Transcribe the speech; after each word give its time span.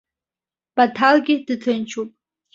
Баҭалгьы 0.75 1.35
дҭынчуп. 1.47 2.09